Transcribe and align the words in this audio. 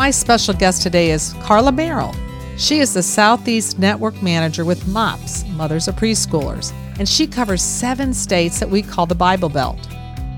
My 0.00 0.10
special 0.10 0.54
guest 0.54 0.82
today 0.82 1.10
is 1.10 1.34
Karla 1.42 1.70
Merrell. 1.70 2.16
She 2.56 2.78
is 2.78 2.94
the 2.94 3.02
Southeast 3.02 3.78
Network 3.78 4.22
Manager 4.22 4.64
with 4.64 4.88
MOPS, 4.88 5.44
Mothers 5.48 5.88
of 5.88 5.96
Preschoolers, 5.96 6.72
and 6.98 7.06
she 7.06 7.26
covers 7.26 7.60
seven 7.60 8.14
states 8.14 8.58
that 8.60 8.70
we 8.70 8.80
call 8.80 9.04
the 9.04 9.14
Bible 9.14 9.50
Belt. 9.50 9.78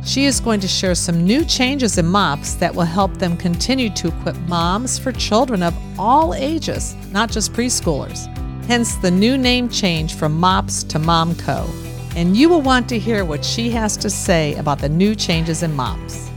She 0.04 0.24
is 0.24 0.40
going 0.40 0.58
to 0.58 0.66
share 0.66 0.96
some 0.96 1.24
new 1.24 1.44
changes 1.44 1.96
in 1.96 2.06
MOPS 2.06 2.54
that 2.54 2.74
will 2.74 2.82
help 2.82 3.18
them 3.18 3.36
continue 3.36 3.88
to 3.90 4.08
equip 4.08 4.36
moms 4.48 4.98
for 4.98 5.12
children 5.12 5.62
of 5.62 5.76
all 5.96 6.34
ages, 6.34 6.96
not 7.12 7.30
just 7.30 7.52
preschoolers. 7.52 8.26
Hence 8.66 8.96
the 8.96 9.12
new 9.12 9.38
name 9.38 9.68
change 9.68 10.16
from 10.16 10.40
MOPS 10.40 10.82
to 10.82 10.98
MOMCO. 10.98 11.70
And 12.16 12.36
you 12.36 12.48
will 12.48 12.62
want 12.62 12.88
to 12.88 12.98
hear 12.98 13.24
what 13.24 13.44
she 13.44 13.70
has 13.70 13.96
to 13.98 14.10
say 14.10 14.56
about 14.56 14.80
the 14.80 14.88
new 14.88 15.14
changes 15.14 15.62
in 15.62 15.72
MOPS. 15.76 16.31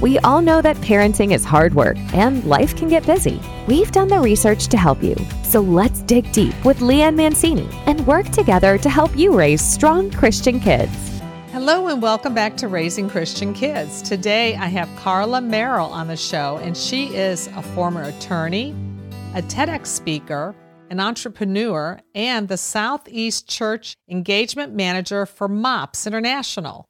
We 0.00 0.18
all 0.20 0.40
know 0.40 0.62
that 0.62 0.78
parenting 0.78 1.34
is 1.34 1.44
hard 1.44 1.74
work 1.74 1.98
and 2.14 2.42
life 2.44 2.74
can 2.74 2.88
get 2.88 3.04
busy. 3.04 3.38
We've 3.68 3.92
done 3.92 4.08
the 4.08 4.18
research 4.18 4.68
to 4.68 4.78
help 4.78 5.02
you. 5.02 5.14
So 5.42 5.60
let's 5.60 6.00
dig 6.00 6.32
deep 6.32 6.54
with 6.64 6.78
Leanne 6.78 7.16
Mancini 7.16 7.68
and 7.84 8.06
work 8.06 8.26
together 8.30 8.78
to 8.78 8.88
help 8.88 9.14
you 9.14 9.36
raise 9.36 9.60
strong 9.60 10.10
Christian 10.10 10.58
kids. 10.58 10.90
Hello 11.52 11.88
and 11.88 12.00
welcome 12.00 12.32
back 12.32 12.56
to 12.56 12.68
Raising 12.68 13.10
Christian 13.10 13.52
Kids. 13.52 14.00
Today 14.00 14.56
I 14.56 14.68
have 14.68 14.88
Karla 14.96 15.40
Merrell 15.40 15.90
on 15.90 16.08
the 16.08 16.16
show, 16.16 16.58
and 16.62 16.74
she 16.74 17.14
is 17.14 17.48
a 17.48 17.62
former 17.62 18.04
attorney, 18.04 18.74
a 19.34 19.42
TEDx 19.42 19.88
speaker, 19.88 20.54
an 20.88 20.98
entrepreneur, 20.98 22.00
and 22.14 22.48
the 22.48 22.56
Southeast 22.56 23.50
Church 23.50 23.96
Engagement 24.08 24.72
Manager 24.72 25.26
for 25.26 25.46
MOPS 25.46 26.06
International. 26.06 26.86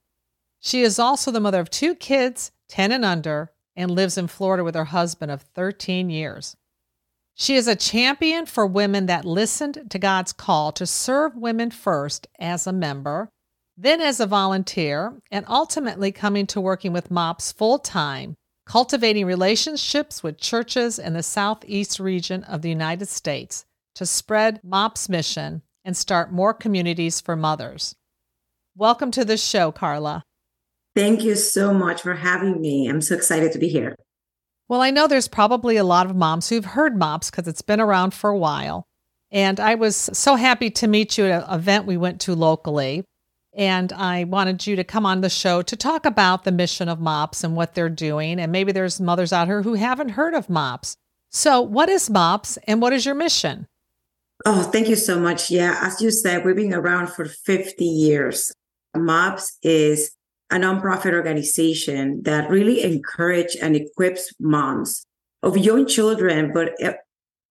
She 0.60 0.82
is 0.82 1.00
also 1.00 1.32
the 1.32 1.40
mother 1.40 1.58
of 1.58 1.70
two 1.70 1.96
kids, 1.96 2.52
10 2.70 2.92
and 2.92 3.04
under, 3.04 3.52
and 3.76 3.90
lives 3.90 4.16
in 4.16 4.26
Florida 4.26 4.64
with 4.64 4.74
her 4.74 4.86
husband 4.86 5.30
of 5.30 5.42
13 5.42 6.08
years. 6.08 6.56
She 7.34 7.54
is 7.54 7.68
a 7.68 7.76
champion 7.76 8.46
for 8.46 8.66
women 8.66 9.06
that 9.06 9.24
listened 9.24 9.90
to 9.90 9.98
God's 9.98 10.32
call 10.32 10.72
to 10.72 10.86
serve 10.86 11.36
women 11.36 11.70
first 11.70 12.26
as 12.38 12.66
a 12.66 12.72
member 12.72 13.30
then 13.82 14.02
as 14.02 14.20
a 14.20 14.26
volunteer, 14.26 15.22
and 15.30 15.46
ultimately 15.48 16.12
coming 16.12 16.46
to 16.48 16.60
working 16.60 16.92
with 16.92 17.10
MOPS 17.10 17.50
full 17.50 17.78
time, 17.78 18.36
cultivating 18.66 19.24
relationships 19.24 20.22
with 20.22 20.36
churches 20.36 20.98
in 20.98 21.14
the 21.14 21.22
southeast 21.22 21.98
region 21.98 22.44
of 22.44 22.60
the 22.60 22.68
United 22.68 23.08
States 23.08 23.64
to 23.94 24.04
spread 24.04 24.60
MOPS 24.62 25.08
mission 25.08 25.62
and 25.82 25.96
start 25.96 26.30
more 26.30 26.52
communities 26.52 27.22
for 27.22 27.36
mothers. 27.36 27.96
Welcome 28.76 29.10
to 29.12 29.24
the 29.24 29.38
show, 29.38 29.72
Karla. 29.72 30.24
Thank 30.94 31.22
you 31.22 31.36
so 31.36 31.72
much 31.72 32.02
for 32.02 32.14
having 32.14 32.60
me. 32.60 32.88
I'm 32.88 33.00
so 33.00 33.14
excited 33.14 33.52
to 33.52 33.58
be 33.58 33.68
here. 33.68 33.96
Well, 34.68 34.82
I 34.82 34.90
know 34.90 35.06
there's 35.06 35.28
probably 35.28 35.76
a 35.76 35.84
lot 35.84 36.06
of 36.06 36.16
moms 36.16 36.48
who've 36.48 36.64
heard 36.64 36.96
MOPS 36.96 37.30
because 37.30 37.48
it's 37.48 37.62
been 37.62 37.80
around 37.80 38.14
for 38.14 38.30
a 38.30 38.38
while. 38.38 38.86
And 39.30 39.60
I 39.60 39.76
was 39.76 39.96
so 40.12 40.36
happy 40.36 40.70
to 40.70 40.88
meet 40.88 41.16
you 41.16 41.26
at 41.26 41.48
an 41.48 41.54
event 41.54 41.86
we 41.86 41.96
went 41.96 42.20
to 42.22 42.34
locally 42.34 43.04
and 43.52 43.92
I 43.92 44.24
wanted 44.24 44.66
you 44.66 44.76
to 44.76 44.84
come 44.84 45.04
on 45.04 45.22
the 45.22 45.30
show 45.30 45.62
to 45.62 45.76
talk 45.76 46.06
about 46.06 46.44
the 46.44 46.52
mission 46.52 46.88
of 46.88 47.00
MOPS 47.00 47.42
and 47.42 47.56
what 47.56 47.74
they're 47.74 47.88
doing. 47.88 48.38
And 48.38 48.52
maybe 48.52 48.72
there's 48.72 49.00
mothers 49.00 49.32
out 49.32 49.48
here 49.48 49.62
who 49.62 49.74
haven't 49.74 50.10
heard 50.10 50.34
of 50.34 50.48
MOPS. 50.48 50.96
So, 51.30 51.60
what 51.60 51.88
is 51.88 52.10
MOPS 52.10 52.58
and 52.66 52.80
what 52.80 52.92
is 52.92 53.04
your 53.04 53.14
mission? 53.14 53.66
Oh, 54.46 54.62
thank 54.62 54.88
you 54.88 54.96
so 54.96 55.18
much. 55.18 55.50
Yeah, 55.50 55.78
as 55.82 56.00
you 56.00 56.10
said, 56.10 56.44
we've 56.44 56.56
been 56.56 56.72
around 56.72 57.08
for 57.08 57.24
50 57.24 57.84
years. 57.84 58.52
MOPS 58.96 59.58
is 59.62 60.12
a 60.50 60.56
nonprofit 60.56 61.12
organization 61.12 62.22
that 62.24 62.50
really 62.50 62.82
encourage 62.82 63.56
and 63.60 63.76
equips 63.76 64.32
moms 64.40 65.06
of 65.42 65.56
young 65.56 65.86
children, 65.86 66.52
but 66.52 66.72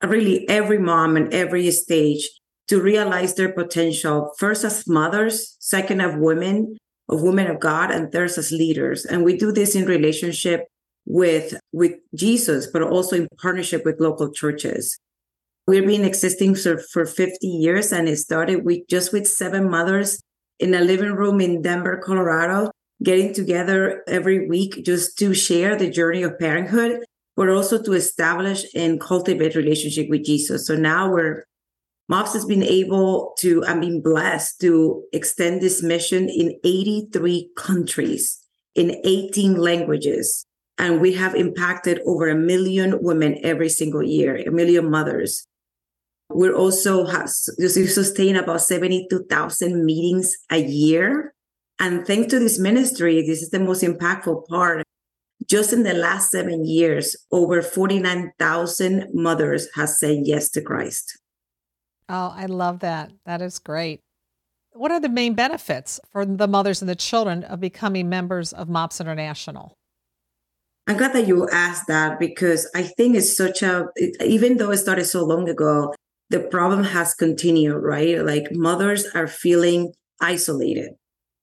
really 0.03 0.47
every 0.49 0.77
mom 0.77 1.17
in 1.17 1.33
every 1.33 1.69
stage 1.71 2.29
to 2.67 2.81
realize 2.81 3.33
their 3.33 3.51
potential, 3.51 4.31
first 4.37 4.63
as 4.63 4.87
mothers, 4.87 5.57
second 5.59 6.01
as 6.01 6.15
women, 6.17 6.77
of 7.09 7.23
women 7.23 7.47
of 7.47 7.59
God, 7.59 7.89
and 7.89 8.11
third 8.11 8.29
as 8.37 8.51
leaders. 8.51 9.05
And 9.05 9.23
we 9.23 9.37
do 9.37 9.51
this 9.51 9.75
in 9.75 9.85
relationship 9.85 10.67
with, 11.05 11.59
with 11.71 11.93
Jesus, 12.13 12.67
but 12.67 12.83
also 12.83 13.15
in 13.15 13.27
partnership 13.41 13.83
with 13.85 13.99
local 13.99 14.31
churches. 14.31 14.99
We've 15.67 15.85
been 15.85 16.05
existing 16.05 16.55
for, 16.55 16.77
for 16.77 17.05
50 17.05 17.47
years 17.47 17.91
and 17.91 18.07
it 18.07 18.17
started 18.17 18.65
with 18.65 18.87
just 18.87 19.13
with 19.13 19.27
seven 19.27 19.69
mothers 19.69 20.21
in 20.59 20.73
a 20.73 20.81
living 20.81 21.13
room 21.13 21.41
in 21.41 21.61
Denver, 21.61 22.01
Colorado, 22.03 22.71
getting 23.03 23.33
together 23.33 24.03
every 24.07 24.47
week 24.47 24.83
just 24.85 25.17
to 25.17 25.33
share 25.33 25.75
the 25.75 25.89
journey 25.89 26.23
of 26.23 26.37
parenthood, 26.39 27.03
but 27.35 27.49
also 27.49 27.81
to 27.81 27.93
establish 27.93 28.65
and 28.75 28.99
cultivate 28.99 29.55
relationship 29.55 30.09
with 30.09 30.25
Jesus. 30.25 30.67
So 30.67 30.75
now 30.75 31.11
we're 31.11 31.45
MOPS 32.09 32.33
has 32.33 32.45
been 32.45 32.63
able 32.63 33.35
to, 33.37 33.63
I 33.65 33.75
mean, 33.75 34.01
blessed 34.01 34.59
to 34.61 35.03
extend 35.13 35.61
this 35.61 35.83
mission 35.83 36.27
in 36.27 36.59
83 36.63 37.51
countries, 37.55 38.39
in 38.73 38.99
18 39.05 39.57
languages. 39.57 40.43
And 40.79 41.01
we 41.01 41.13
have 41.13 41.35
impacted 41.35 42.01
over 42.07 42.27
a 42.27 42.35
million 42.35 42.97
women 43.03 43.37
every 43.43 43.69
single 43.69 44.01
year, 44.01 44.35
a 44.37 44.49
million 44.49 44.89
mothers. 44.89 45.45
We're 46.29 46.55
also 46.55 47.05
have, 47.05 47.29
we 47.59 47.67
sustain 47.67 48.35
about 48.35 48.61
72,000 48.61 49.85
meetings 49.85 50.35
a 50.49 50.57
year. 50.57 51.35
And 51.79 52.05
thanks 52.05 52.27
to 52.31 52.39
this 52.39 52.59
ministry, 52.59 53.21
this 53.21 53.41
is 53.41 53.49
the 53.49 53.59
most 53.59 53.83
impactful 53.83 54.47
part. 54.47 54.83
Just 55.47 55.71
in 55.71 55.83
the 55.83 55.93
last 55.93 56.31
seven 56.31 56.65
years, 56.65 57.15
over 57.31 57.61
49,000 57.61 59.07
mothers 59.13 59.67
have 59.75 59.89
said 59.89 60.19
yes 60.23 60.49
to 60.51 60.61
Christ. 60.61 61.17
Oh, 62.09 62.33
I 62.35 62.45
love 62.47 62.79
that. 62.79 63.11
That 63.25 63.41
is 63.41 63.59
great. 63.59 64.01
What 64.73 64.91
are 64.91 64.99
the 64.99 65.09
main 65.09 65.33
benefits 65.33 65.99
for 66.11 66.25
the 66.25 66.47
mothers 66.47 66.81
and 66.81 66.89
the 66.89 66.95
children 66.95 67.43
of 67.45 67.59
becoming 67.59 68.09
members 68.09 68.51
of 68.53 68.67
MOPS 68.69 68.99
International? 68.99 69.73
I'm 70.87 70.97
glad 70.97 71.13
that 71.13 71.27
you 71.27 71.47
asked 71.49 71.87
that 71.87 72.19
because 72.19 72.69
I 72.75 72.83
think 72.83 73.15
it's 73.15 73.35
such 73.35 73.61
a, 73.61 73.87
it, 73.95 74.21
even 74.23 74.57
though 74.57 74.71
it 74.71 74.77
started 74.77 75.05
so 75.05 75.23
long 75.23 75.47
ago, 75.47 75.93
the 76.29 76.39
problem 76.39 76.83
has 76.83 77.13
continued, 77.13 77.77
right? 77.77 78.23
Like 78.23 78.47
mothers 78.51 79.05
are 79.13 79.27
feeling 79.27 79.93
isolated. 80.21 80.93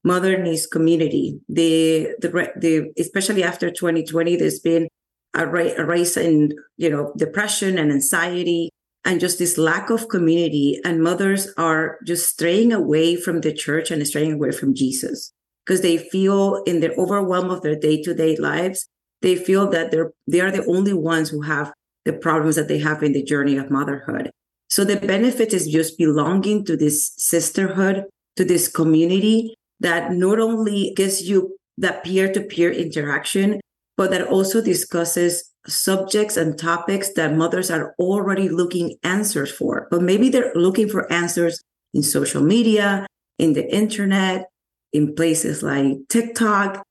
Needs 0.07 0.67
community. 0.67 1.41
The, 1.49 2.15
the, 2.21 2.53
the, 2.57 2.93
especially 2.97 3.43
after 3.43 3.71
2020, 3.71 4.37
there's 4.37 4.61
been 4.61 4.89
a, 5.35 5.45
a 5.45 5.85
rise 5.85 6.17
in, 6.17 6.53
you 6.77 6.89
know, 6.89 7.13
depression 7.17 7.77
and 7.77 7.91
anxiety 7.91 8.71
and 9.07 9.21
just 9.21 9.39
this 9.39 9.57
lack 9.57 9.89
of 9.89 10.09
community 10.09 10.81
and 10.85 11.03
mothers 11.03 11.53
are 11.57 11.99
just 12.05 12.29
straying 12.29 12.73
away 12.73 13.15
from 13.15 13.41
the 13.41 13.53
church 13.53 13.91
and 13.91 14.07
straying 14.07 14.33
away 14.33 14.51
from 14.51 14.75
jesus 14.75 15.33
because 15.65 15.81
they 15.81 15.97
feel 15.97 16.63
in 16.67 16.81
the 16.81 16.93
overwhelm 16.97 17.49
of 17.49 17.63
their 17.63 17.77
day-to-day 17.77 18.37
lives 18.37 18.89
they 19.23 19.37
feel 19.37 19.71
that 19.71 19.91
they're 19.91 20.13
they 20.27 20.41
are 20.41 20.51
the 20.51 20.67
only 20.67 20.93
ones 20.93 21.31
who 21.31 21.43
have 21.43 21.73
the 22.05 22.13
problems 22.13 22.57
that 22.57 22.69
they 22.69 22.79
have 22.79 23.03
in 23.03 23.13
the 23.13 23.23
journey 23.23 23.57
of 23.57 23.71
motherhood 23.71 24.31
so 24.69 24.85
the 24.85 24.97
benefit 24.97 25.55
is 25.55 25.69
just 25.69 25.97
belonging 25.97 26.65
to 26.65 26.77
this 26.77 27.13
sisterhood 27.17 28.05
to 28.35 28.45
this 28.45 28.69
community 28.69 29.55
that 29.81 30.13
not 30.13 30.39
only 30.39 30.93
gives 30.97 31.29
you 31.29 31.57
that 31.79 32.05
peer-to-peer 32.05 32.71
interaction 32.71 33.61
but 33.97 34.11
that 34.11 34.27
also 34.29 34.63
discusses 34.63 35.51
subjects 35.67 36.37
and 36.37 36.59
topics 36.59 37.13
that 37.15 37.35
mothers 37.35 37.71
are 37.71 37.95
already 37.99 38.49
looking 38.49 38.97
answers 39.03 39.51
for. 39.51 39.89
But 39.91 40.03
maybe 40.03 40.29
they're 40.29 40.53
looking 40.55 40.89
for 40.89 41.11
answers 41.13 41.61
in 41.95 42.03
social 42.03 42.43
media, 42.43 43.07
in 43.39 43.55
the 43.55 43.67
internet, 43.75 44.47
in 44.93 45.15
places 45.15 45.63
like 45.63 45.97
TikTok, 46.09 46.83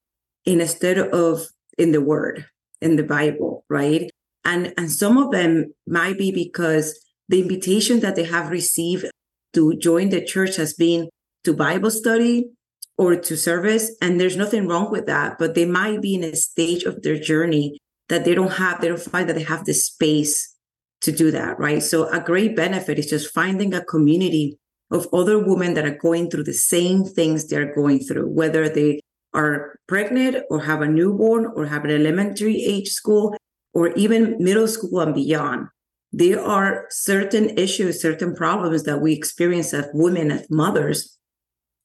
instead 0.45 0.97
of 0.97 1.47
in 1.77 1.91
the 1.91 2.01
word, 2.01 2.45
in 2.81 2.95
the 2.95 3.03
Bible, 3.03 3.63
right? 3.69 4.09
And 4.43 4.73
and 4.77 4.91
some 4.91 5.17
of 5.17 5.31
them 5.31 5.73
might 5.87 6.17
be 6.17 6.31
because 6.31 6.99
the 7.29 7.41
invitation 7.41 7.99
that 8.01 8.15
they 8.15 8.25
have 8.25 8.49
received 8.49 9.05
to 9.53 9.75
join 9.77 10.09
the 10.09 10.23
church 10.23 10.57
has 10.57 10.73
been 10.73 11.09
to 11.43 11.53
Bible 11.53 11.91
study 11.91 12.49
or 12.97 13.15
to 13.15 13.37
service. 13.37 13.91
And 14.01 14.19
there's 14.19 14.37
nothing 14.37 14.67
wrong 14.67 14.91
with 14.91 15.05
that, 15.07 15.37
but 15.37 15.55
they 15.55 15.65
might 15.65 16.01
be 16.01 16.15
in 16.15 16.23
a 16.23 16.35
stage 16.35 16.83
of 16.83 17.01
their 17.01 17.19
journey 17.19 17.79
that 18.09 18.25
they 18.25 18.35
don't 18.35 18.53
have, 18.53 18.81
they 18.81 18.87
don't 18.87 19.01
find 19.01 19.27
that 19.29 19.35
they 19.35 19.43
have 19.43 19.65
the 19.65 19.73
space 19.73 20.55
to 21.01 21.11
do 21.11 21.31
that, 21.31 21.59
right? 21.59 21.83
So 21.83 22.07
a 22.09 22.19
great 22.19 22.55
benefit 22.55 22.99
is 22.99 23.09
just 23.09 23.33
finding 23.33 23.73
a 23.73 23.83
community 23.83 24.57
of 24.91 25.07
other 25.11 25.39
women 25.39 25.73
that 25.73 25.85
are 25.85 25.97
going 25.97 26.29
through 26.29 26.43
the 26.43 26.53
same 26.53 27.03
things 27.03 27.47
they're 27.47 27.73
going 27.73 27.99
through, 27.99 28.29
whether 28.29 28.69
they 28.69 29.01
are 29.33 29.77
pregnant 29.87 30.37
or 30.49 30.61
have 30.61 30.81
a 30.81 30.87
newborn 30.87 31.51
or 31.55 31.65
have 31.65 31.83
an 31.83 31.91
elementary 31.91 32.63
age 32.63 32.89
school 32.89 33.35
or 33.73 33.89
even 33.89 34.37
middle 34.39 34.67
school 34.67 35.01
and 35.01 35.13
beyond. 35.13 35.67
There 36.11 36.41
are 36.41 36.85
certain 36.89 37.57
issues, 37.57 38.01
certain 38.01 38.33
problems 38.35 38.83
that 38.83 39.01
we 39.01 39.11
experience 39.13 39.73
as 39.73 39.89
women, 39.93 40.31
as 40.31 40.49
mothers, 40.49 41.17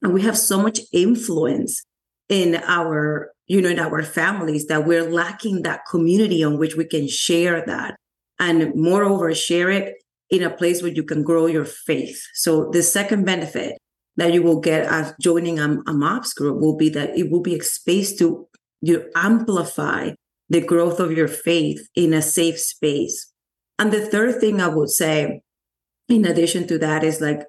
and 0.01 0.13
we 0.13 0.21
have 0.21 0.37
so 0.37 0.61
much 0.61 0.79
influence 0.91 1.83
in 2.29 2.55
our 2.65 3.31
you 3.51 3.61
know, 3.61 3.67
in 3.67 3.79
our 3.79 4.01
families 4.01 4.67
that 4.67 4.85
we're 4.85 5.11
lacking 5.11 5.63
that 5.63 5.81
community 5.85 6.41
on 6.41 6.57
which 6.57 6.77
we 6.77 6.85
can 6.85 7.05
share 7.05 7.65
that. 7.65 7.97
And 8.39 8.73
moreover, 8.75 9.35
share 9.35 9.69
it 9.69 9.95
in 10.29 10.41
a 10.41 10.49
place 10.49 10.81
where 10.81 10.93
you 10.93 11.03
can 11.03 11.21
grow 11.21 11.47
your 11.47 11.65
faith. 11.65 12.17
So 12.33 12.69
the 12.71 12.81
second 12.81 13.25
benefit 13.25 13.77
that 14.15 14.31
you 14.31 14.41
will 14.41 14.61
get 14.61 14.85
as 14.85 15.13
joining 15.19 15.59
a, 15.59 15.79
a 15.85 15.91
MOPS 15.91 16.31
group 16.31 16.61
will 16.61 16.77
be 16.77 16.87
that 16.91 17.17
it 17.17 17.29
will 17.29 17.41
be 17.41 17.59
a 17.59 17.63
space 17.63 18.17
to 18.19 18.47
you 18.79 19.11
amplify 19.17 20.11
the 20.47 20.61
growth 20.61 21.01
of 21.01 21.11
your 21.11 21.27
faith 21.27 21.85
in 21.93 22.13
a 22.13 22.21
safe 22.21 22.57
space. 22.57 23.33
And 23.79 23.91
the 23.91 24.05
third 24.05 24.39
thing 24.39 24.61
I 24.61 24.69
would 24.69 24.91
say, 24.91 25.41
in 26.07 26.23
addition 26.23 26.67
to 26.67 26.77
that, 26.77 27.03
is 27.03 27.19
like 27.19 27.41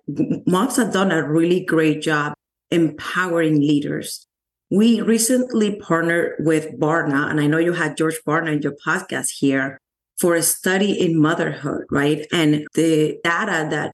MOPS 0.48 0.78
have 0.78 0.92
done 0.92 1.12
a 1.12 1.22
really 1.22 1.64
great 1.64 2.02
job 2.02 2.34
empowering 2.72 3.60
leaders. 3.60 4.26
We 4.70 5.00
recently 5.02 5.76
partnered 5.76 6.36
with 6.40 6.78
Barna, 6.80 7.30
and 7.30 7.40
I 7.40 7.46
know 7.46 7.58
you 7.58 7.74
had 7.74 7.96
George 7.96 8.18
Barna 8.26 8.54
in 8.54 8.62
your 8.62 8.74
podcast 8.84 9.28
here 9.38 9.78
for 10.18 10.34
a 10.34 10.42
study 10.42 10.92
in 10.98 11.20
motherhood, 11.20 11.84
right? 11.90 12.26
And 12.32 12.66
the 12.74 13.18
data 13.22 13.68
that 13.70 13.92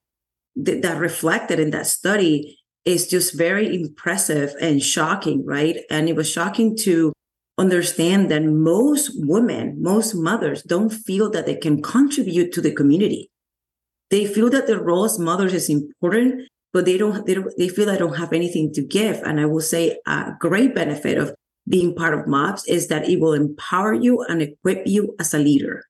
that 0.55 0.97
reflected 0.97 1.59
in 1.59 1.71
that 1.71 1.87
study 1.87 2.57
is 2.85 3.07
just 3.07 3.37
very 3.37 3.73
impressive 3.75 4.53
and 4.59 4.81
shocking, 4.81 5.45
right? 5.45 5.77
And 5.89 6.09
it 6.09 6.15
was 6.15 6.29
shocking 6.29 6.75
to 6.77 7.13
understand 7.57 8.31
that 8.31 8.43
most 8.43 9.11
women, 9.15 9.81
most 9.81 10.15
mothers 10.15 10.63
don't 10.63 10.89
feel 10.89 11.29
that 11.31 11.45
they 11.45 11.55
can 11.55 11.81
contribute 11.81 12.51
to 12.53 12.61
the 12.61 12.73
community. 12.73 13.29
They 14.09 14.25
feel 14.25 14.49
that 14.49 14.65
their 14.65 14.81
role 14.81 15.05
as 15.05 15.19
mothers 15.19 15.53
is 15.53 15.69
important, 15.69 16.47
but 16.73 16.85
they 16.85 16.97
don't, 16.97 17.25
they 17.25 17.33
don't, 17.33 17.51
they 17.57 17.69
feel 17.69 17.89
I 17.89 17.97
don't 17.97 18.17
have 18.17 18.33
anything 18.33 18.73
to 18.73 18.81
give. 18.81 19.17
And 19.23 19.39
I 19.39 19.45
will 19.45 19.61
say 19.61 19.99
a 20.05 20.33
great 20.39 20.75
benefit 20.75 21.17
of 21.17 21.33
being 21.67 21.95
part 21.95 22.13
of 22.13 22.27
MOPS 22.27 22.67
is 22.67 22.87
that 22.87 23.07
it 23.07 23.19
will 23.19 23.33
empower 23.33 23.93
you 23.93 24.21
and 24.23 24.41
equip 24.41 24.85
you 24.85 25.15
as 25.19 25.33
a 25.33 25.39
leader, 25.39 25.83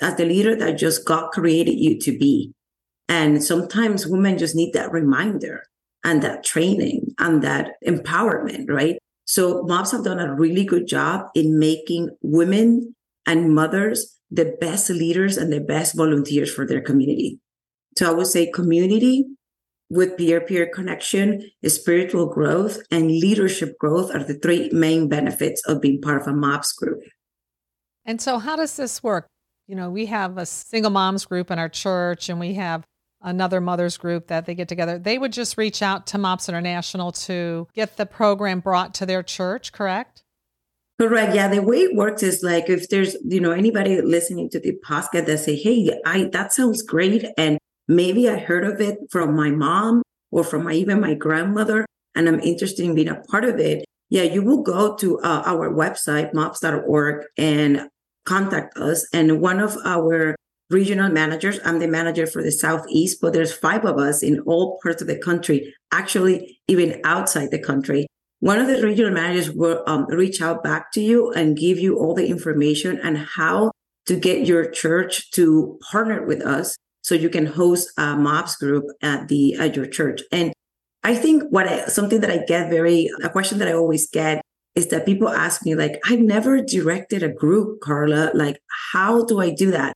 as 0.00 0.16
the 0.16 0.24
leader 0.24 0.56
that 0.56 0.78
just 0.78 1.06
God 1.06 1.30
created 1.30 1.78
you 1.78 1.98
to 2.00 2.18
be. 2.18 2.52
And 3.08 3.42
sometimes 3.42 4.06
women 4.06 4.38
just 4.38 4.54
need 4.54 4.72
that 4.72 4.92
reminder 4.92 5.64
and 6.04 6.22
that 6.22 6.44
training 6.44 7.14
and 7.18 7.42
that 7.42 7.72
empowerment, 7.86 8.70
right? 8.70 8.98
So 9.24 9.62
MOPS 9.64 9.92
have 9.92 10.04
done 10.04 10.20
a 10.20 10.34
really 10.34 10.64
good 10.64 10.86
job 10.86 11.26
in 11.34 11.58
making 11.58 12.10
women 12.22 12.94
and 13.26 13.54
mothers 13.54 14.16
the 14.30 14.56
best 14.60 14.90
leaders 14.90 15.36
and 15.36 15.52
the 15.52 15.60
best 15.60 15.96
volunteers 15.96 16.52
for 16.52 16.66
their 16.66 16.80
community. 16.80 17.38
So 17.98 18.08
I 18.08 18.14
would 18.14 18.26
say 18.26 18.50
community 18.50 19.26
with 19.90 20.16
peer-peer 20.16 20.66
connection, 20.72 21.50
spiritual 21.66 22.26
growth, 22.26 22.80
and 22.90 23.08
leadership 23.08 23.76
growth 23.78 24.14
are 24.14 24.22
the 24.22 24.34
three 24.34 24.70
main 24.72 25.08
benefits 25.08 25.62
of 25.66 25.80
being 25.80 26.00
part 26.00 26.20
of 26.20 26.28
a 26.28 26.32
MOPS 26.32 26.72
group. 26.72 27.02
And 28.06 28.20
so 28.20 28.38
how 28.38 28.56
does 28.56 28.76
this 28.76 29.02
work? 29.02 29.26
You 29.66 29.74
know, 29.74 29.90
we 29.90 30.06
have 30.06 30.38
a 30.38 30.46
single 30.46 30.90
moms 30.90 31.26
group 31.26 31.50
in 31.50 31.58
our 31.58 31.68
church 31.68 32.28
and 32.28 32.40
we 32.40 32.54
have 32.54 32.84
another 33.22 33.60
mothers 33.60 33.96
group 33.96 34.28
that 34.28 34.46
they 34.46 34.54
get 34.54 34.68
together. 34.68 34.98
They 34.98 35.18
would 35.18 35.32
just 35.32 35.58
reach 35.58 35.82
out 35.82 36.06
to 36.08 36.18
MOPS 36.18 36.48
International 36.48 37.12
to 37.12 37.68
get 37.74 37.96
the 37.96 38.06
program 38.06 38.60
brought 38.60 38.94
to 38.94 39.06
their 39.06 39.22
church, 39.22 39.72
correct? 39.72 40.22
Correct. 40.98 41.34
Yeah. 41.34 41.48
The 41.48 41.62
way 41.62 41.78
it 41.78 41.96
works 41.96 42.22
is 42.22 42.42
like 42.42 42.68
if 42.68 42.88
there's, 42.88 43.16
you 43.24 43.40
know, 43.40 43.52
anybody 43.52 44.00
listening 44.02 44.50
to 44.50 44.60
the 44.60 44.78
podcast 44.84 45.26
that 45.26 45.38
say, 45.38 45.56
Hey, 45.56 45.90
I 46.04 46.24
that 46.32 46.52
sounds 46.52 46.82
great. 46.82 47.24
And 47.38 47.58
maybe 47.90 48.28
I 48.30 48.38
heard 48.38 48.64
of 48.64 48.80
it 48.80 48.98
from 49.10 49.34
my 49.34 49.50
mom 49.50 50.02
or 50.30 50.44
from 50.44 50.64
my, 50.64 50.72
even 50.72 51.00
my 51.00 51.14
grandmother, 51.14 51.84
and 52.14 52.28
I'm 52.28 52.40
interested 52.40 52.84
in 52.84 52.94
being 52.94 53.08
a 53.08 53.20
part 53.30 53.44
of 53.44 53.58
it. 53.58 53.84
Yeah, 54.08 54.22
you 54.22 54.42
will 54.42 54.62
go 54.62 54.96
to 54.96 55.18
uh, 55.20 55.42
our 55.44 55.70
website, 55.70 56.32
mops.org, 56.32 57.24
and 57.36 57.88
contact 58.24 58.76
us. 58.76 59.06
And 59.12 59.40
one 59.40 59.60
of 59.60 59.76
our 59.84 60.36
regional 60.70 61.10
managers. 61.10 61.58
I'm 61.64 61.80
the 61.80 61.88
manager 61.88 62.26
for 62.26 62.42
the 62.42 62.52
Southeast, 62.52 63.18
but 63.20 63.32
there's 63.32 63.52
five 63.52 63.84
of 63.84 63.98
us 63.98 64.22
in 64.22 64.38
all 64.40 64.78
parts 64.82 65.02
of 65.02 65.08
the 65.08 65.18
country, 65.18 65.74
actually, 65.92 66.60
even 66.68 67.00
outside 67.04 67.50
the 67.50 67.58
country. 67.58 68.06
One 68.38 68.58
of 68.58 68.68
the 68.68 68.80
regional 68.80 69.12
managers 69.12 69.50
will 69.50 69.82
um, 69.86 70.06
reach 70.06 70.40
out 70.40 70.62
back 70.62 70.92
to 70.92 71.00
you 71.00 71.32
and 71.32 71.58
give 71.58 71.78
you 71.78 71.98
all 71.98 72.14
the 72.14 72.28
information 72.28 72.98
and 73.02 73.18
how 73.18 73.72
to 74.06 74.16
get 74.16 74.46
your 74.46 74.70
church 74.70 75.30
to 75.32 75.78
partner 75.90 76.24
with 76.24 76.40
us 76.40 76.76
so 77.02 77.14
you 77.14 77.28
can 77.28 77.46
host 77.46 77.90
a 77.98 78.16
MOPS 78.16 78.56
group 78.56 78.84
at 79.02 79.28
the 79.28 79.54
at 79.54 79.76
your 79.76 79.86
church. 79.86 80.22
And 80.32 80.52
I 81.02 81.14
think 81.14 81.44
what 81.50 81.66
I, 81.66 81.86
something 81.86 82.20
that 82.20 82.30
I 82.30 82.44
get 82.46 82.70
very 82.70 83.10
a 83.22 83.28
question 83.28 83.58
that 83.58 83.68
I 83.68 83.72
always 83.72 84.08
get 84.10 84.42
is 84.74 84.88
that 84.88 85.06
people 85.06 85.28
ask 85.28 85.64
me 85.64 85.74
like 85.74 86.00
I've 86.06 86.20
never 86.20 86.62
directed 86.62 87.22
a 87.22 87.28
group, 87.28 87.80
Karla. 87.80 88.30
Like 88.34 88.60
how 88.92 89.24
do 89.24 89.40
I 89.40 89.50
do 89.50 89.70
that? 89.70 89.94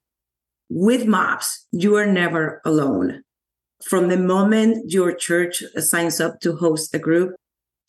with 0.71 1.07
MOPS, 1.07 1.67
you 1.73 1.97
are 1.97 2.07
never 2.07 2.61
alone. 2.65 3.23
From 3.85 4.09
the 4.09 4.17
moment 4.17 4.91
your 4.91 5.15
church 5.15 5.63
signs 5.77 6.21
up 6.21 6.41
to 6.41 6.57
host 6.57 6.95
a 6.95 6.99
group, 6.99 7.37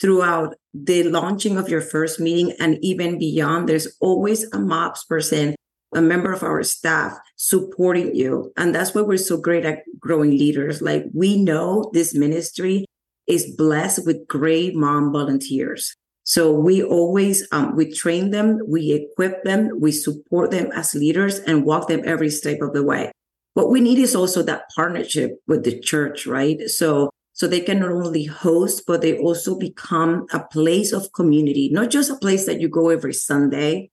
throughout 0.02 0.56
the 0.74 1.04
launching 1.04 1.58
of 1.58 1.70
your 1.70 1.82
first 1.82 2.20
meeting 2.20 2.54
and 2.60 2.78
even 2.82 3.18
beyond, 3.18 3.70
there's 3.70 3.96
always 4.02 4.44
a 4.52 4.60
MOPS 4.60 5.06
person, 5.06 5.56
a 5.94 6.02
member 6.02 6.32
of 6.32 6.44
our 6.44 6.64
staff 6.64 7.18
supporting 7.36 8.16
you. 8.16 8.52
And 8.58 8.74
that's 8.74 8.94
why 8.94 9.02
we're 9.02 9.18
so 9.18 9.38
great 9.38 9.66
at 9.66 9.84
growing 10.00 10.32
leaders. 10.32 10.82
Like 10.82 11.06
we 11.14 11.42
know 11.42 11.90
this 11.94 12.14
ministry 12.14 12.86
is 13.28 13.56
blessed 13.56 14.06
with 14.06 14.28
great 14.28 14.76
mom 14.76 15.12
volunteers. 15.12 15.96
So 16.24 16.52
we 16.52 16.84
always 16.84 17.48
um, 17.52 17.76
we 17.76 17.92
train 17.92 18.32
them, 18.32 18.60
we 18.68 18.94
equip 18.94 19.44
them, 19.44 19.70
we 19.80 19.92
support 19.92 20.50
them 20.50 20.72
as 20.74 20.96
leaders, 20.96 21.40
and 21.40 21.66
walk 21.66 21.88
them 21.88 22.02
every 22.04 22.32
step 22.32 22.62
of 22.62 22.74
the 22.74 22.84
way. 22.84 23.12
What 23.54 23.70
we 23.70 23.80
need 23.80 24.00
is 24.00 24.16
also 24.16 24.42
that 24.44 24.64
partnership 24.76 25.38
with 25.48 25.64
the 25.64 25.80
church, 25.80 26.26
right? 26.26 26.60
So 26.68 27.12
so 27.34 27.48
they 27.48 27.60
can 27.60 27.80
not 27.80 27.92
only 27.92 28.24
host, 28.24 28.84
but 28.88 29.02
they 29.02 29.18
also 29.18 29.60
become 29.60 30.26
a 30.32 30.40
place 30.40 30.94
of 30.94 31.12
community, 31.14 31.70
not 31.70 31.90
just 31.90 32.10
a 32.10 32.16
place 32.16 32.46
that 32.46 32.62
you 32.62 32.70
go 32.70 32.90
every 32.90 33.14
Sunday 33.14 33.92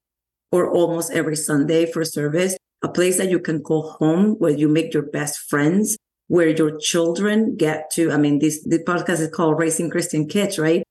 or 0.53 0.71
almost 0.71 1.11
every 1.13 1.37
Sunday 1.37 1.91
for 1.91 2.05
service, 2.05 2.57
a 2.83 2.89
place 2.89 3.19
that 3.19 3.31
you 3.31 3.41
can 3.41 3.61
call 3.63 3.93
home 3.93 4.35
where 4.39 4.53
you 4.53 4.69
make 4.69 4.95
your 4.95 5.03
best 5.11 5.41
friends, 5.51 5.97
where 6.29 6.49
your 6.49 6.79
children 6.79 7.57
get 7.57 7.91
to. 7.95 8.13
I 8.13 8.19
mean, 8.19 8.39
this 8.39 8.63
the 8.63 8.79
podcast 8.79 9.21
is 9.21 9.31
called 9.31 9.59
Raising 9.59 9.91
Christian 9.91 10.29
Kids, 10.29 10.59
right? 10.59 10.85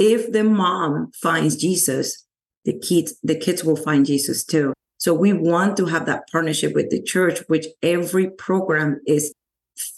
if 0.00 0.32
the 0.32 0.42
mom 0.42 1.12
finds 1.12 1.56
Jesus, 1.56 2.26
the 2.64 2.72
kids, 2.78 3.14
the 3.22 3.34
kids 3.34 3.62
will 3.62 3.76
find 3.76 4.06
Jesus 4.06 4.42
too. 4.42 4.72
So 4.96 5.12
we 5.12 5.34
want 5.34 5.76
to 5.76 5.86
have 5.86 6.06
that 6.06 6.24
partnership 6.32 6.74
with 6.74 6.88
the 6.88 7.02
church, 7.02 7.40
which 7.48 7.66
every 7.82 8.30
program 8.30 9.00
is 9.06 9.32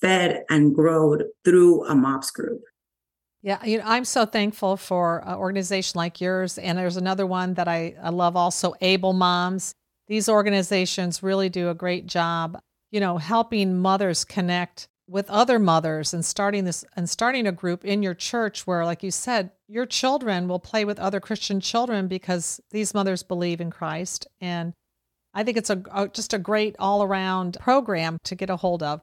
fed 0.01 0.43
and 0.51 0.75
grown 0.75 1.23
through 1.45 1.87
a 1.87 1.95
MOPS 1.95 2.33
group. 2.33 2.63
Yeah, 3.43 3.65
you 3.65 3.79
know, 3.79 3.85
I'm 3.87 4.05
so 4.05 4.25
thankful 4.25 4.77
for 4.77 5.23
an 5.27 5.35
organization 5.35 5.99
like 5.99 6.21
yours. 6.21 6.59
And 6.59 6.79
there's 6.79 6.97
another 6.97 7.27
one 7.27 7.55
that 7.55 7.67
I, 7.67 7.97
I 8.01 8.11
love 8.11 8.37
also, 8.37 8.75
Able 8.81 9.13
Moms. 9.13 9.75
These 10.07 10.29
organizations 10.29 11.23
really 11.23 11.49
do 11.49 11.69
a 11.69 11.75
great 11.75 12.07
job, 12.07 12.61
you 12.93 13.01
know, 13.01 13.19
helping 13.19 13.79
mothers 13.79 14.25
connect 14.25 14.89
with 15.09 15.29
other 15.29 15.59
mothers 15.59 16.15
and 16.15 16.25
starting 16.25 16.65
this 16.65 16.85
and 16.97 17.11
starting 17.11 17.47
a 17.47 17.53
group 17.53 17.85
in 17.85 18.03
your 18.03 18.15
church 18.15 18.67
where 18.67 18.85
like 18.85 19.03
you 19.03 19.11
said 19.11 19.51
your 19.69 19.85
children 19.85 20.47
will 20.47 20.61
play 20.61 20.85
with 20.85 20.99
other 20.99 21.19
christian 21.19 21.61
children 21.61 22.07
because 22.07 22.61
these 22.71 22.95
mothers 22.95 23.23
believe 23.23 23.61
in 23.61 23.69
christ 23.69 24.27
and 24.41 24.73
i 25.35 25.43
think 25.43 25.57
it's 25.57 25.71
a, 25.71 25.83
a 25.93 26.09
just 26.09 26.33
a 26.33 26.39
great 26.39 26.77
all-around 26.79 27.57
program 27.61 28.17
to 28.23 28.37
get 28.37 28.49
a 28.49 28.57
hold 28.57 28.83
of 28.83 29.01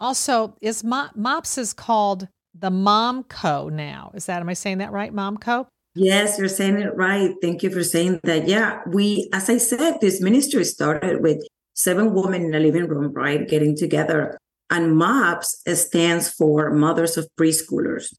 also 0.00 0.56
is 0.60 0.84
mops 0.84 1.58
is 1.58 1.72
called 1.72 2.28
the 2.60 2.70
mom 2.70 3.22
co 3.24 3.68
now 3.68 4.10
is 4.14 4.26
that 4.26 4.40
am 4.40 4.48
i 4.48 4.54
saying 4.54 4.78
that 4.78 4.92
right 4.92 5.12
mom 5.12 5.36
co 5.36 5.66
yes 5.94 6.38
you're 6.38 6.48
saying 6.48 6.78
it 6.78 6.94
right 6.96 7.34
thank 7.40 7.62
you 7.62 7.70
for 7.70 7.84
saying 7.84 8.20
that 8.24 8.48
yeah 8.48 8.80
we 8.88 9.28
as 9.32 9.48
i 9.48 9.58
said 9.58 9.98
this 10.00 10.20
ministry 10.20 10.64
started 10.64 11.22
with 11.22 11.38
seven 11.74 12.12
women 12.12 12.44
in 12.44 12.54
a 12.54 12.60
living 12.60 12.86
room 12.88 13.12
right 13.12 13.48
getting 13.48 13.76
together 13.76 14.38
and 14.70 14.96
MOPS 14.96 15.62
stands 15.74 16.28
for 16.28 16.70
Mothers 16.70 17.16
of 17.16 17.28
Preschoolers. 17.40 18.14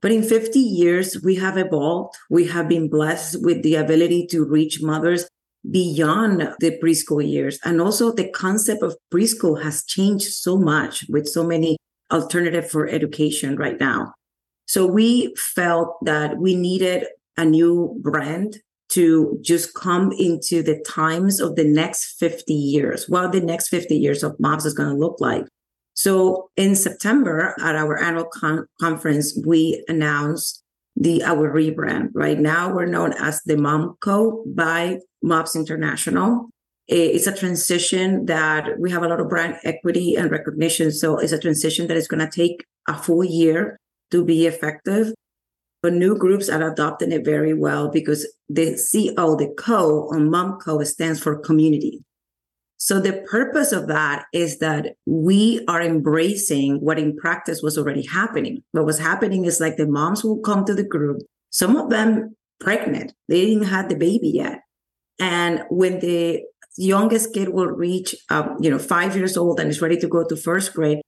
But 0.00 0.12
in 0.12 0.22
50 0.22 0.58
years, 0.58 1.20
we 1.22 1.34
have 1.36 1.58
evolved. 1.58 2.14
We 2.30 2.46
have 2.48 2.68
been 2.68 2.88
blessed 2.88 3.42
with 3.42 3.62
the 3.62 3.74
ability 3.74 4.26
to 4.28 4.44
reach 4.44 4.80
mothers 4.80 5.28
beyond 5.70 6.54
the 6.58 6.78
preschool 6.82 7.28
years. 7.28 7.58
And 7.64 7.82
also 7.82 8.12
the 8.12 8.30
concept 8.30 8.82
of 8.82 8.96
preschool 9.12 9.62
has 9.62 9.84
changed 9.84 10.32
so 10.32 10.56
much 10.56 11.04
with 11.10 11.28
so 11.28 11.44
many 11.44 11.76
alternatives 12.12 12.70
for 12.70 12.88
education 12.88 13.56
right 13.56 13.78
now. 13.78 14.12
So 14.66 14.86
we 14.86 15.34
felt 15.36 15.96
that 16.04 16.38
we 16.38 16.54
needed 16.54 17.06
a 17.36 17.44
new 17.44 17.98
brand 18.00 18.58
to 18.90 19.38
just 19.40 19.74
come 19.74 20.12
into 20.12 20.62
the 20.62 20.78
times 20.86 21.40
of 21.40 21.56
the 21.56 21.64
next 21.64 22.18
50 22.18 22.52
years, 22.52 23.08
what 23.08 23.32
the 23.32 23.40
next 23.40 23.68
50 23.68 23.96
years 23.96 24.22
of 24.22 24.38
MOPS 24.38 24.64
is 24.64 24.74
going 24.74 24.90
to 24.90 24.96
look 24.98 25.20
like. 25.20 25.46
So 25.94 26.50
in 26.56 26.74
September 26.74 27.54
at 27.60 27.76
our 27.76 27.98
annual 27.98 28.24
con- 28.32 28.66
conference, 28.80 29.38
we 29.44 29.84
announced 29.88 30.62
the 30.96 31.22
our 31.22 31.52
rebrand. 31.52 32.10
Right 32.14 32.38
now, 32.38 32.72
we're 32.72 32.86
known 32.86 33.12
as 33.14 33.42
the 33.44 33.56
Mom 33.56 33.96
Co. 34.00 34.44
by 34.46 34.98
MOPS 35.22 35.56
International. 35.56 36.50
Eh, 36.90 37.10
it's 37.14 37.28
a 37.28 37.36
transition 37.36 38.26
that 38.26 38.78
we 38.80 38.90
have 38.90 39.04
a 39.04 39.08
lot 39.08 39.20
of 39.20 39.28
brand 39.28 39.56
equity 39.62 40.16
and 40.16 40.30
recognition. 40.30 40.90
So 40.90 41.18
it's 41.18 41.32
a 41.32 41.38
transition 41.38 41.86
that 41.86 41.96
is 41.96 42.08
going 42.08 42.26
to 42.26 42.30
take 42.30 42.64
a 42.88 42.98
full 42.98 43.22
year 43.22 43.78
to 44.10 44.24
be 44.24 44.46
effective. 44.46 45.14
But 45.82 45.94
new 45.94 46.18
groups 46.18 46.48
are 46.48 46.70
adopting 46.70 47.12
it 47.12 47.24
very 47.24 47.54
well 47.54 47.88
because 47.88 48.26
the 48.48 48.72
CO, 48.72 49.36
the 49.36 49.54
co 49.56 50.08
on 50.12 50.30
Mom 50.30 50.58
Co 50.58 50.82
stands 50.82 51.20
for 51.22 51.38
community. 51.38 52.02
So 52.76 52.98
the 52.98 53.24
purpose 53.30 53.72
of 53.72 53.86
that 53.86 54.24
is 54.32 54.58
that 54.58 54.94
we 55.06 55.64
are 55.68 55.80
embracing 55.80 56.80
what 56.80 56.98
in 56.98 57.16
practice 57.16 57.62
was 57.62 57.78
already 57.78 58.04
happening. 58.04 58.62
What 58.72 58.84
was 58.84 58.98
happening 58.98 59.44
is 59.44 59.60
like 59.60 59.76
the 59.76 59.86
moms 59.86 60.24
will 60.24 60.40
come 60.40 60.64
to 60.64 60.74
the 60.74 60.84
group, 60.84 61.22
some 61.50 61.76
of 61.76 61.90
them 61.90 62.34
pregnant, 62.58 63.12
they 63.28 63.46
didn't 63.46 63.68
have 63.68 63.88
the 63.88 63.96
baby 63.96 64.30
yet. 64.34 64.60
And 65.18 65.62
when 65.68 66.00
the 66.00 66.42
youngest 66.76 67.34
kid 67.34 67.50
will 67.50 67.66
reach, 67.66 68.14
um, 68.30 68.56
you 68.60 68.70
know, 68.70 68.78
five 68.78 69.16
years 69.16 69.36
old 69.36 69.60
and 69.60 69.70
is 69.70 69.82
ready 69.82 69.96
to 69.98 70.08
go 70.08 70.24
to 70.24 70.36
first 70.36 70.74
grade, 70.74 71.00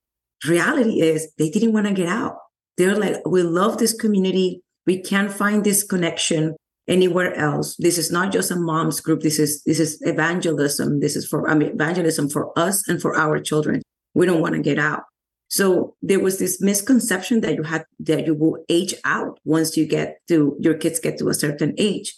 reality 0.47 1.01
is 1.01 1.33
they 1.39 1.51
didn't 1.51 1.73
want 1.73 1.87
to 1.87 1.93
get 1.93 2.09
out. 2.09 2.37
They're 2.77 2.97
like, 2.97 3.17
we 3.27 3.43
love 3.43 3.79
this 3.79 3.95
community. 3.95 4.63
We 4.87 5.01
can't 5.01 5.33
find 5.33 5.65
this 5.65 5.85
connection 5.85 6.57
anywhere 6.89 7.35
else. 7.35 7.77
This 7.79 7.99
is 7.99 8.11
not 8.11 8.33
just 8.33 8.51
a 8.51 8.57
mom's 8.57 9.01
group. 9.01 9.21
This 9.21 9.39
is 9.39 9.63
this 9.65 9.79
is 9.79 10.01
evangelism. 10.03 11.01
This 11.01 11.17
is 11.17 11.27
for 11.27 11.49
I 11.49 11.55
mean 11.55 11.71
evangelism 11.71 12.29
for 12.29 12.57
us 12.59 12.87
and 12.89 13.01
for 13.01 13.15
our 13.17 13.39
children. 13.39 13.83
We 14.15 14.27
don't 14.27 14.41
want 14.41 14.55
to 14.55 14.63
get 14.63 14.79
out. 14.79 15.03
So 15.49 15.95
there 16.01 16.19
was 16.19 16.39
this 16.39 16.61
misconception 16.61 17.43
that 17.43 17.55
you 17.55 17.63
had 17.63 17.85
that 18.01 18.27
you 18.27 18.35
will 18.35 18.65
age 18.69 18.95
out 19.05 19.39
once 19.45 19.77
you 19.77 19.87
get 19.87 20.19
to 20.29 20.57
your 20.59 20.75
kids 20.75 20.99
get 20.99 21.19
to 21.19 21.29
a 21.29 21.35
certain 21.35 21.75
age. 21.79 22.15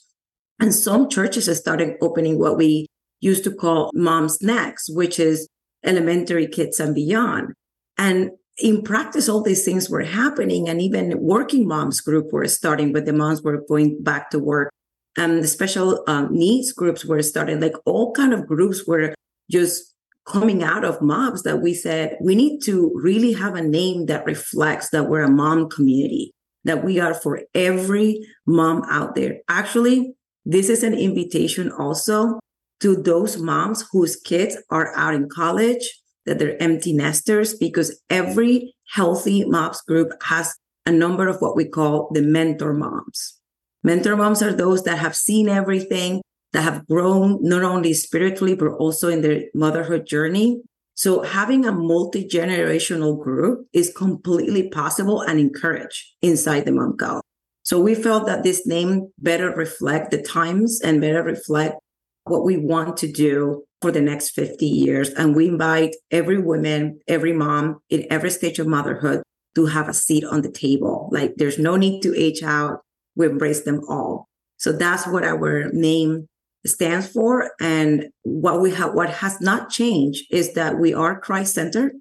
And 0.60 0.72
some 0.72 1.08
churches 1.10 1.54
started 1.58 1.96
opening 2.00 2.38
what 2.38 2.56
we 2.56 2.86
used 3.20 3.44
to 3.44 3.54
call 3.54 3.90
mom's 3.94 4.40
next, 4.42 4.90
which 4.94 5.18
is 5.18 5.48
elementary 5.84 6.46
kids 6.46 6.80
and 6.80 6.94
beyond. 6.94 7.52
And 7.98 8.30
in 8.58 8.82
practice, 8.82 9.28
all 9.28 9.42
these 9.42 9.64
things 9.64 9.90
were 9.90 10.02
happening, 10.02 10.68
and 10.68 10.80
even 10.80 11.18
working 11.20 11.66
moms 11.66 12.00
group 12.00 12.32
were 12.32 12.46
starting, 12.48 12.92
but 12.92 13.04
the 13.04 13.12
moms 13.12 13.42
were 13.42 13.64
going 13.68 14.02
back 14.02 14.30
to 14.30 14.38
work. 14.38 14.70
And 15.16 15.42
the 15.42 15.48
special 15.48 16.02
um, 16.06 16.28
needs 16.32 16.72
groups 16.72 17.04
were 17.04 17.22
starting, 17.22 17.60
like 17.60 17.74
all 17.84 18.12
kind 18.12 18.32
of 18.32 18.46
groups 18.46 18.86
were 18.86 19.14
just 19.50 19.94
coming 20.26 20.62
out 20.62 20.84
of 20.84 21.00
MOPS 21.02 21.42
that 21.42 21.60
we 21.60 21.74
said 21.74 22.16
we 22.20 22.34
need 22.34 22.60
to 22.60 22.90
really 22.94 23.32
have 23.34 23.54
a 23.54 23.62
name 23.62 24.06
that 24.06 24.24
reflects 24.24 24.90
that 24.90 25.08
we're 25.08 25.22
a 25.22 25.30
mom 25.30 25.68
community, 25.68 26.32
that 26.64 26.82
we 26.82 26.98
are 26.98 27.14
for 27.14 27.42
every 27.54 28.26
mom 28.46 28.82
out 28.88 29.14
there. 29.14 29.38
Actually, 29.48 30.14
this 30.46 30.68
is 30.68 30.82
an 30.82 30.94
invitation 30.94 31.70
also 31.72 32.38
to 32.80 32.96
those 32.96 33.38
moms 33.38 33.84
whose 33.92 34.16
kids 34.16 34.56
are 34.70 34.94
out 34.96 35.14
in 35.14 35.28
college 35.28 36.00
that 36.26 36.38
they're 36.38 36.60
empty 36.62 36.92
nesters 36.92 37.54
because 37.54 38.00
every 38.10 38.74
healthy 38.90 39.44
moms 39.44 39.80
group 39.82 40.10
has 40.22 40.54
a 40.86 40.92
number 40.92 41.28
of 41.28 41.40
what 41.40 41.56
we 41.56 41.64
call 41.64 42.10
the 42.12 42.22
mentor 42.22 42.72
moms. 42.72 43.38
Mentor 43.82 44.16
moms 44.16 44.42
are 44.42 44.52
those 44.52 44.84
that 44.84 44.98
have 44.98 45.14
seen 45.14 45.48
everything, 45.48 46.22
that 46.52 46.62
have 46.62 46.86
grown 46.86 47.38
not 47.42 47.62
only 47.62 47.92
spiritually, 47.92 48.54
but 48.54 48.68
also 48.68 49.08
in 49.08 49.22
their 49.22 49.44
motherhood 49.54 50.06
journey. 50.06 50.62
So 50.94 51.22
having 51.22 51.66
a 51.66 51.72
multi-generational 51.72 53.22
group 53.22 53.66
is 53.72 53.92
completely 53.94 54.68
possible 54.68 55.20
and 55.22 55.40
encouraged 55.40 56.02
inside 56.22 56.64
the 56.64 56.72
Mom 56.72 56.96
Co. 56.96 57.20
So 57.62 57.80
we 57.80 57.94
felt 57.94 58.26
that 58.26 58.44
this 58.44 58.66
name 58.66 59.10
better 59.18 59.50
reflect 59.50 60.10
the 60.10 60.22
times 60.22 60.80
and 60.82 61.00
better 61.00 61.22
reflect 61.22 61.76
what 62.24 62.44
we 62.44 62.56
want 62.56 62.96
to 62.98 63.10
do 63.10 63.64
for 63.80 63.90
the 63.90 64.00
next 64.00 64.30
50 64.30 64.66
years. 64.66 65.10
And 65.10 65.36
we 65.36 65.48
invite 65.48 65.94
every 66.10 66.40
woman, 66.40 67.00
every 67.06 67.32
mom 67.32 67.80
in 67.90 68.06
every 68.10 68.30
stage 68.30 68.58
of 68.58 68.66
motherhood 68.66 69.22
to 69.54 69.66
have 69.66 69.88
a 69.88 69.94
seat 69.94 70.24
on 70.24 70.42
the 70.42 70.50
table. 70.50 71.08
Like 71.12 71.34
there's 71.36 71.58
no 71.58 71.76
need 71.76 72.00
to 72.02 72.18
age 72.18 72.42
out. 72.42 72.80
We 73.14 73.26
embrace 73.26 73.62
them 73.62 73.82
all. 73.88 74.28
So 74.56 74.72
that's 74.72 75.06
what 75.06 75.24
our 75.24 75.70
name 75.72 76.26
stands 76.66 77.08
for. 77.08 77.50
And 77.60 78.06
what 78.22 78.60
we 78.60 78.70
have, 78.72 78.94
what 78.94 79.10
has 79.10 79.40
not 79.40 79.70
changed 79.70 80.24
is 80.30 80.54
that 80.54 80.78
we 80.78 80.94
are 80.94 81.20
Christ 81.20 81.54
centered 81.54 81.92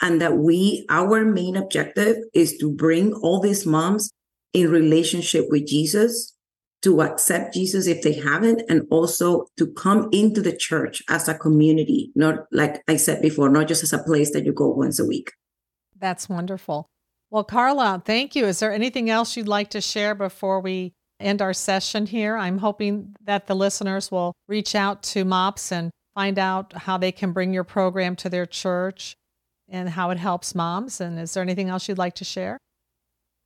and 0.00 0.20
that 0.22 0.38
we, 0.38 0.86
our 0.88 1.24
main 1.24 1.56
objective 1.56 2.16
is 2.32 2.56
to 2.58 2.72
bring 2.72 3.12
all 3.12 3.40
these 3.40 3.66
moms 3.66 4.10
in 4.54 4.70
relationship 4.70 5.44
with 5.50 5.66
Jesus 5.66 6.34
to 6.82 7.02
accept 7.02 7.54
Jesus 7.54 7.86
if 7.86 8.02
they 8.02 8.12
haven't, 8.14 8.62
and 8.68 8.86
also 8.90 9.46
to 9.56 9.66
come 9.72 10.08
into 10.12 10.40
the 10.40 10.56
church 10.56 11.02
as 11.08 11.28
a 11.28 11.34
community, 11.34 12.12
not 12.14 12.46
like 12.52 12.82
I 12.86 12.96
said 12.96 13.20
before, 13.20 13.48
not 13.48 13.68
just 13.68 13.82
as 13.82 13.92
a 13.92 14.02
place 14.02 14.32
that 14.32 14.44
you 14.44 14.52
go 14.52 14.68
once 14.68 14.98
a 14.98 15.04
week. 15.04 15.32
That's 15.98 16.28
wonderful. 16.28 16.86
Well, 17.30 17.44
Karla, 17.44 18.02
thank 18.04 18.36
you. 18.36 18.46
Is 18.46 18.60
there 18.60 18.72
anything 18.72 19.10
else 19.10 19.36
you'd 19.36 19.48
like 19.48 19.70
to 19.70 19.80
share 19.80 20.14
before 20.14 20.60
we 20.60 20.94
end 21.20 21.42
our 21.42 21.52
session 21.52 22.06
here? 22.06 22.36
I'm 22.36 22.58
hoping 22.58 23.14
that 23.24 23.48
the 23.48 23.56
listeners 23.56 24.10
will 24.10 24.32
reach 24.46 24.74
out 24.74 25.02
to 25.04 25.24
MOPS 25.24 25.72
and 25.72 25.90
find 26.14 26.38
out 26.38 26.72
how 26.72 26.96
they 26.96 27.12
can 27.12 27.32
bring 27.32 27.52
your 27.52 27.64
program 27.64 28.16
to 28.16 28.28
their 28.28 28.46
church 28.46 29.14
and 29.68 29.90
how 29.90 30.10
it 30.10 30.18
helps 30.18 30.54
moms. 30.54 31.00
And 31.00 31.18
is 31.18 31.34
there 31.34 31.42
anything 31.42 31.68
else 31.68 31.88
you'd 31.88 31.98
like 31.98 32.14
to 32.14 32.24
share? 32.24 32.56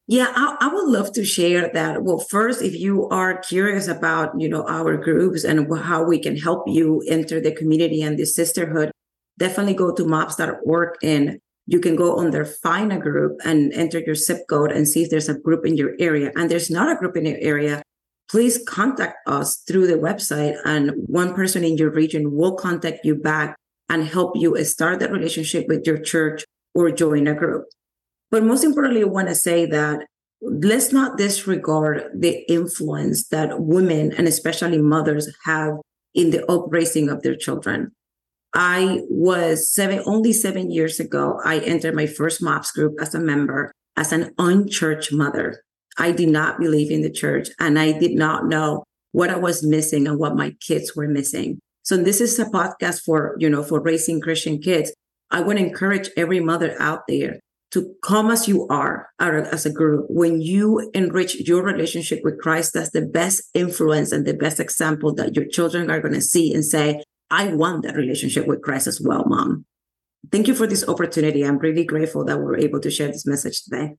Yeah, 0.09 0.32
I, 0.35 0.56
I, 0.61 0.68
would 0.68 0.88
love 0.88 1.12
to 1.12 1.25
share 1.25 1.71
that. 1.73 2.02
Well, 2.02 2.18
first, 2.18 2.61
if 2.61 2.75
you 2.75 3.09
are 3.09 3.38
curious 3.38 3.87
about, 3.87 4.38
you 4.38 4.49
know, 4.49 4.66
our 4.68 4.97
groups 4.97 5.44
and 5.44 5.73
how 5.78 6.02
we 6.02 6.18
can 6.18 6.37
help 6.37 6.64
you 6.66 7.02
enter 7.06 7.40
the 7.40 7.52
community 7.54 8.02
and 8.02 8.18
the 8.18 8.26
sisterhood, 8.26 8.90
definitely 9.38 9.75
go 9.75 9.94
to 9.94 10.04
mops.org 10.04 10.97
and 11.02 11.38
you 11.66 11.78
can 11.78 11.94
go 11.94 12.18
on 12.18 12.32
their 12.32 12.44
find 12.44 12.92
a 12.92 12.99
group 12.99 13.38
and 13.44 13.73
enter 13.73 14.00
your 14.00 14.16
zip 14.16 14.40
code 14.49 14.73
and 14.73 14.88
see 14.88 15.04
if 15.04 15.11
there's 15.11 15.28
a 15.28 15.38
group 15.38 15.64
in 15.64 15.76
your 15.76 15.92
area. 16.00 16.32
And 16.35 16.50
there's 16.50 16.71
not 16.71 16.90
a 16.90 16.99
group 16.99 17.16
in 17.16 17.25
your 17.25 17.38
area, 17.40 17.82
please 18.28 18.62
contact 18.66 19.16
us 19.28 19.59
through 19.68 19.87
the 19.87 19.94
website 19.94 20.56
and 20.64 20.92
one 21.06 21.35
person 21.35 21.62
in 21.64 21.76
your 21.76 21.90
region 21.90 22.35
will 22.35 22.54
contact 22.54 23.04
you 23.04 23.14
back 23.14 23.56
and 23.88 24.04
help 24.04 24.32
you 24.37 24.62
start 24.64 24.99
that 25.00 25.12
relationship 25.12 25.66
with 25.68 25.87
your 25.87 25.99
church 25.99 26.44
or 26.75 26.90
join 26.90 27.26
a 27.26 27.35
group. 27.35 27.66
But 28.33 28.45
most 28.45 28.65
importantly, 28.65 29.03
I 29.03 29.07
want 29.07 29.29
to 29.29 29.35
say 29.35 29.67
that 29.67 30.07
let's 30.41 30.91
not 30.91 31.19
disregard 31.19 32.05
the 32.19 32.51
influence 32.51 33.29
that 33.29 33.61
women 33.61 34.12
and 34.17 34.27
especially 34.27 34.79
mothers 34.79 35.29
have 35.45 35.75
in 36.15 36.31
the 36.31 36.45
upraising 36.51 37.11
of 37.11 37.23
their 37.23 37.37
children. 37.37 37.93
I 38.55 39.03
was 39.09 39.73
seven, 39.73 40.03
only 40.07 40.33
seven 40.33 40.71
years 40.71 40.99
ago, 40.99 41.41
I 41.45 41.59
entered 41.59 41.95
my 41.95 42.07
first 42.07 42.43
MOPS 42.43 42.73
group 42.73 42.95
as 43.01 43.15
a 43.15 43.21
member 43.21 43.71
as 43.97 44.12
an 44.12 44.33
unchurched 44.39 45.12
mother. 45.12 45.62
I 45.99 46.12
did 46.12 46.31
not 46.31 46.59
believe 46.59 46.91
in 46.91 47.03
the 47.03 47.11
church 47.11 47.51
and 47.61 47.79
I 47.79 47.93
did 47.99 48.12
not 48.12 48.47
know 48.47 48.85
what 49.12 49.29
I 49.29 49.37
was 49.37 49.62
missing 49.62 50.07
and 50.07 50.19
what 50.19 50.37
my 50.37 50.55
kids 50.67 50.97
were 50.97 51.09
missing. 51.09 51.61
So 51.83 51.99
this 51.99 52.21
is 52.21 52.39
a 52.39 52.47
podcast 52.47 53.03
for, 53.05 53.37
you 53.39 53.51
know, 53.51 53.62
for 53.62 53.81
raising 53.81 54.23
Christian 54.23 54.59
kids. 54.59 54.93
I 55.31 55.43
want 55.43 55.59
to 55.59 55.65
encourage 55.67 56.09
every 56.17 56.41
mother 56.41 56.77
out 56.81 57.03
there 57.09 57.39
to 57.73 57.95
come 58.02 58.31
as 58.31 58.47
you 58.47 58.67
are 58.69 59.09
as 59.19 59.67
a 59.67 59.73
group. 59.73 60.07
When 60.09 60.41
you 60.41 60.91
enrich 60.95 61.37
your 61.49 61.62
relationship 61.62 62.21
with 62.23 62.38
Christ, 62.38 62.75
that's 62.75 62.91
the 62.91 63.02
best 63.02 63.43
influence 63.55 64.12
and 64.12 64.26
the 64.26 64.35
best 64.35 64.61
example 64.61 65.14
that 65.14 65.35
your 65.35 65.47
children 65.47 65.91
are 65.91 66.00
going 66.00 66.14
to 66.14 66.21
see 66.21 66.52
and 66.52 66.64
say, 66.64 67.02
I 67.31 67.49
want 67.55 67.85
that 67.85 67.97
relationship 67.97 68.47
with 68.47 68.62
Christ 68.62 68.87
as 68.87 69.00
well, 69.00 69.25
mom. 69.26 69.64
Thank 70.31 70.49
you 70.49 70.55
for 70.55 70.67
this 70.67 70.87
opportunity. 70.87 71.43
I'm 71.43 71.59
really 71.59 71.85
grateful 71.85 72.25
that 72.26 72.38
we're 72.38 72.59
able 72.59 72.79
to 72.81 72.91
share 72.91 73.09
this 73.09 73.26
message 73.26 73.64
today. 73.64 73.97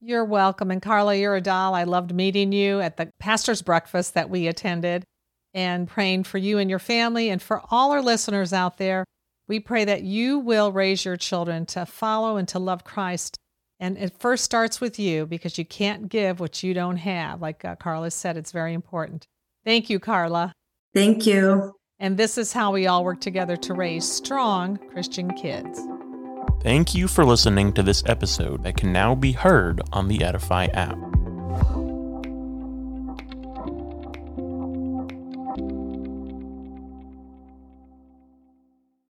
You're 0.00 0.24
welcome. 0.24 0.70
And 0.70 0.82
Karla, 0.82 1.16
you're 1.16 1.36
a 1.36 1.40
doll. 1.40 1.74
I 1.74 1.84
loved 1.84 2.14
meeting 2.14 2.52
you 2.52 2.80
at 2.80 2.98
the 2.98 3.10
pastor's 3.18 3.62
breakfast 3.62 4.12
that 4.12 4.28
we 4.28 4.46
attended 4.46 5.04
and 5.54 5.88
praying 5.88 6.24
for 6.24 6.36
you 6.36 6.58
and 6.58 6.68
your 6.68 6.78
family 6.78 7.30
and 7.30 7.40
for 7.40 7.62
all 7.70 7.92
our 7.92 8.02
listeners 8.02 8.52
out 8.52 8.76
there. 8.76 9.06
We 9.48 9.60
pray 9.60 9.84
that 9.84 10.02
you 10.02 10.38
will 10.38 10.72
raise 10.72 11.04
your 11.04 11.16
children 11.16 11.66
to 11.66 11.86
follow 11.86 12.36
and 12.36 12.48
to 12.48 12.58
love 12.58 12.84
Christ. 12.84 13.38
And 13.78 13.96
it 13.98 14.18
first 14.18 14.44
starts 14.44 14.80
with 14.80 14.98
you 14.98 15.26
because 15.26 15.58
you 15.58 15.64
can't 15.64 16.08
give 16.08 16.40
what 16.40 16.62
you 16.62 16.74
don't 16.74 16.96
have. 16.96 17.42
Like 17.42 17.64
uh, 17.64 17.76
Karla 17.76 18.10
said, 18.10 18.36
it's 18.36 18.52
very 18.52 18.74
important. 18.74 19.26
Thank 19.64 19.90
you, 19.90 20.00
Karla. 20.00 20.52
Thank 20.94 21.26
you. 21.26 21.74
And 21.98 22.16
this 22.16 22.38
is 22.38 22.52
how 22.52 22.72
we 22.72 22.86
all 22.86 23.04
work 23.04 23.20
together 23.20 23.56
to 23.58 23.74
raise 23.74 24.10
strong 24.10 24.76
Christian 24.90 25.32
kids. 25.34 25.80
Thank 26.62 26.94
you 26.94 27.06
for 27.06 27.24
listening 27.24 27.72
to 27.74 27.82
this 27.82 28.02
episode 28.06 28.64
that 28.64 28.76
can 28.76 28.92
now 28.92 29.14
be 29.14 29.32
heard 29.32 29.80
on 29.92 30.08
the 30.08 30.24
Edify 30.24 30.66
app. 30.66 30.98